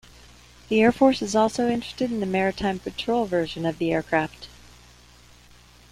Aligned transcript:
The 0.69 0.81
Air 0.81 0.91
Force 0.91 1.21
is 1.21 1.35
also 1.35 1.69
interested 1.69 2.09
in 2.11 2.21
the 2.21 2.25
maritime 2.25 2.79
patrol 2.79 3.25
version 3.25 3.67
of 3.67 3.77
the 3.77 3.91
aircraft. 3.93 4.47